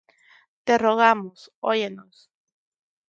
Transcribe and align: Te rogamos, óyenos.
Te 0.63 0.79
rogamos, 0.79 1.51
óyenos. 1.59 2.31